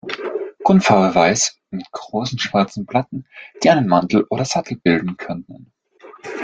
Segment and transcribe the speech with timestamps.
[0.63, 3.27] Grundfarbe weiß mit großen, schwarzen Platten,
[3.61, 5.71] die einen Mantel oder Sattel bilden können.